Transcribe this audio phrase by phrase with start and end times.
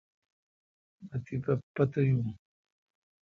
[1.05, 2.27] مہ تیپہ پتھ یون۔